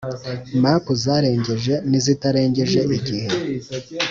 [0.63, 3.27] Map zarengeje n izitararengeje igihe